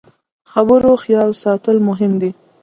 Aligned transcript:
د 0.03 0.03
خبرو 0.51 0.91
خیال 1.03 1.31
ساتل 1.43 1.77
مهم 1.89 2.11
دي 2.21 2.31